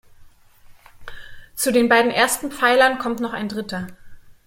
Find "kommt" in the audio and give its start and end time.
2.97-3.19